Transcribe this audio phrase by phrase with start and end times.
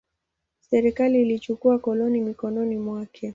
[0.59, 3.29] Serikali ilichukua koloni mikononi mwake.